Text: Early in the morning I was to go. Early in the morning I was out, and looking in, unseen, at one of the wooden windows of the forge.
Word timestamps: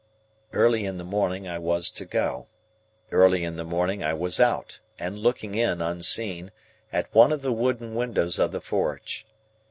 Early 0.51 0.83
in 0.83 0.97
the 0.97 1.03
morning 1.03 1.47
I 1.47 1.59
was 1.59 1.91
to 1.91 2.05
go. 2.05 2.47
Early 3.11 3.43
in 3.43 3.55
the 3.55 3.63
morning 3.63 4.03
I 4.03 4.15
was 4.15 4.39
out, 4.39 4.79
and 4.97 5.19
looking 5.19 5.53
in, 5.53 5.79
unseen, 5.79 6.51
at 6.91 7.13
one 7.13 7.31
of 7.31 7.43
the 7.43 7.53
wooden 7.53 7.93
windows 7.93 8.39
of 8.39 8.51
the 8.51 8.61
forge. 8.61 9.27